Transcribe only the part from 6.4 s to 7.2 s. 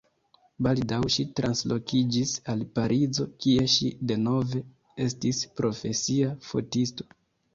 fotisto.